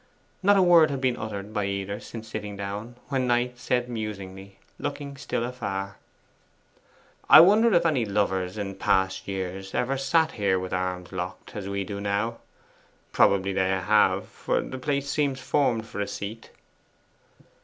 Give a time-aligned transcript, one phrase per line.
[0.41, 4.57] Not a word had been uttered by either since sitting down, when Knight said musingly,
[4.79, 5.97] looking still afar
[7.29, 11.69] 'I wonder if any lovers in past years ever sat here with arms locked, as
[11.69, 12.39] we do now.
[13.11, 16.49] Probably they have, for the place seems formed for a seat.